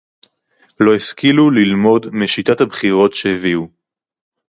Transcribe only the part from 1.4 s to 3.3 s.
ללמוד משיטת הבחירות